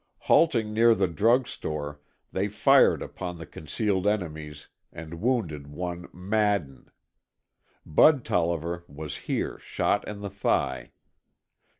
Halting 0.21 0.73
near 0.73 0.95
the 0.95 1.07
drug 1.07 1.47
store 1.47 1.99
they 2.31 2.47
fired 2.47 3.03
upon 3.03 3.37
the 3.37 3.45
concealed 3.45 4.07
enemies 4.07 4.67
and 4.91 5.21
wounded 5.21 5.67
one 5.67 6.07
Madden. 6.11 6.89
Bud 7.85 8.25
Tolliver 8.25 8.83
was 8.87 9.15
here 9.29 9.59
shot 9.59 10.07
in 10.07 10.21
the 10.21 10.31
thigh. 10.31 10.89